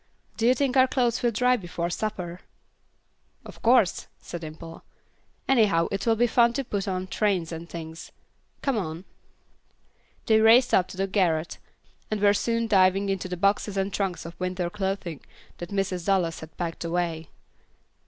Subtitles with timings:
[0.35, 2.39] Do you think our clothes will dry before supper?"
[3.45, 4.83] "Of course," said Dimple;
[5.47, 8.11] "anyhow it will be funny to put on trains and things.
[8.63, 9.05] Come on."
[10.25, 11.59] They raced up to the garret,
[12.09, 15.19] and were soon diving into the boxes and trunks of winter clothing
[15.59, 16.07] that Mrs.
[16.07, 17.29] Dallas had packed away.